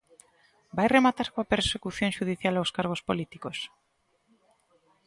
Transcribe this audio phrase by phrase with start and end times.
[0.75, 3.57] ¿Vai rematar coa persecución xudicial aos cargos políticos?